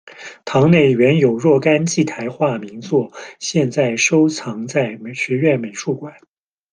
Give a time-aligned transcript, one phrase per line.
[0.45, 6.15] 堂内原有若干祭台画名作，现在收藏在学院美术馆。